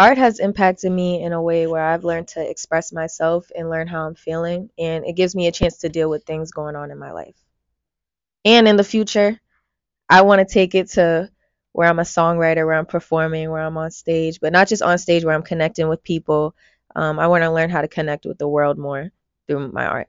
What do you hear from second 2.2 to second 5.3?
to express myself and learn how I'm feeling, and it